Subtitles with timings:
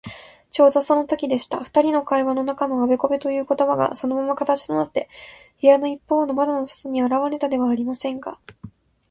[0.49, 1.63] ちょうどそのときでした。
[1.63, 5.07] ふたりの会話の中のあべこべということばが、そのまま形となって、
[5.61, 8.39] 部屋のいっぽうの窓の外にあらわれたではありませんか。